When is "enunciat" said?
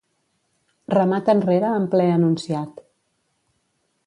2.17-2.83